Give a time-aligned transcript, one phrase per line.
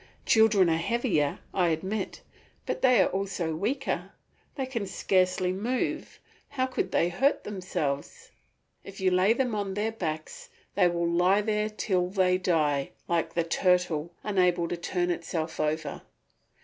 [0.25, 2.21] Children are heavier, I admit,
[2.65, 4.13] but they are also weaker.
[4.55, 8.31] They can scarcely move, how could they hurt themselves!
[8.83, 13.35] If you lay them on their backs, they will lie there till they die, like
[13.35, 16.01] the turtle, unable to turn itself over.